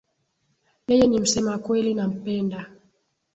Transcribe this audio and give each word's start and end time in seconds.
Yeye 0.87 1.07
ni 1.07 1.19
msema 1.19 1.57
kweli 1.57 1.93
nampenda 1.93 2.65